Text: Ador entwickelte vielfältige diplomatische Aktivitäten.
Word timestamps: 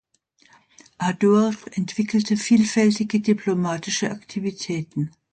Ador 0.97 1.53
entwickelte 1.75 2.35
vielfältige 2.35 3.19
diplomatische 3.19 4.09
Aktivitäten. 4.09 5.11